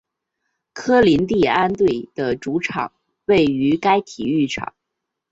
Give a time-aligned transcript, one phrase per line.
[0.73, 2.91] 科林蒂安队的主场
[3.25, 4.73] 位于该体育场。